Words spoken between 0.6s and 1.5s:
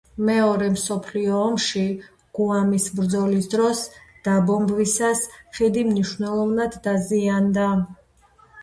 მსოფლიო